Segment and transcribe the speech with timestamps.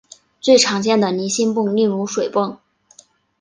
[0.39, 2.57] 最常见的离心泵例如水泵。